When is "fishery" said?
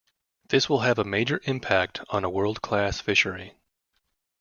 3.01-3.53